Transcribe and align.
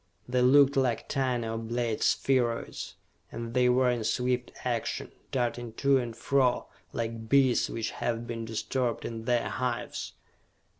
They 0.27 0.41
looked 0.41 0.75
like 0.75 1.07
tiny 1.07 1.45
oblate 1.45 2.01
spheroids, 2.01 2.95
and 3.31 3.53
they 3.53 3.69
were 3.69 3.91
in 3.91 4.03
swift 4.03 4.51
action, 4.65 5.11
darting 5.31 5.73
to 5.73 5.99
and 5.99 6.15
fro 6.17 6.65
like 6.91 7.29
bees 7.29 7.69
which 7.69 7.91
have 7.91 8.25
been 8.25 8.43
disturbed 8.43 9.05
in 9.05 9.25
their 9.25 9.47
hives. 9.47 10.13